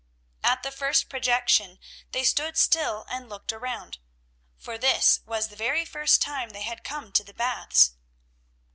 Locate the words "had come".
6.63-7.11